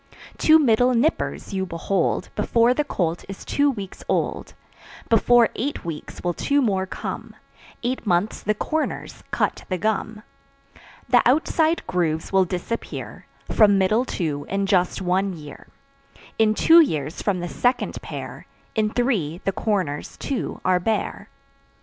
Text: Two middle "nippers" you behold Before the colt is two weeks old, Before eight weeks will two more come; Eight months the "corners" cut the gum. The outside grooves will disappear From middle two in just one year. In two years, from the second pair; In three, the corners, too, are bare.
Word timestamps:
Two 0.39 0.57
middle 0.57 0.95
"nippers" 0.95 1.53
you 1.53 1.63
behold 1.63 2.29
Before 2.33 2.73
the 2.73 2.83
colt 2.83 3.23
is 3.29 3.45
two 3.45 3.69
weeks 3.69 4.03
old, 4.09 4.55
Before 5.09 5.49
eight 5.55 5.85
weeks 5.85 6.23
will 6.23 6.33
two 6.33 6.59
more 6.59 6.87
come; 6.87 7.35
Eight 7.83 8.03
months 8.07 8.41
the 8.41 8.55
"corners" 8.55 9.23
cut 9.29 9.63
the 9.69 9.77
gum. 9.77 10.23
The 11.07 11.21
outside 11.23 11.83
grooves 11.85 12.33
will 12.33 12.45
disappear 12.45 13.27
From 13.51 13.77
middle 13.77 14.03
two 14.03 14.47
in 14.49 14.65
just 14.65 15.03
one 15.03 15.33
year. 15.37 15.67
In 16.39 16.55
two 16.55 16.79
years, 16.81 17.21
from 17.21 17.39
the 17.39 17.47
second 17.47 18.01
pair; 18.01 18.47
In 18.73 18.89
three, 18.89 19.39
the 19.45 19.51
corners, 19.51 20.17
too, 20.17 20.61
are 20.65 20.79
bare. 20.79 21.29